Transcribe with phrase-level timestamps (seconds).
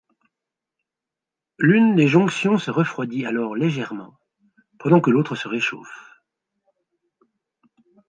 [1.59, 4.17] L'une des jonctions se refroidit alors légèrement,
[4.79, 6.09] pendant que l'autre se réchauffe.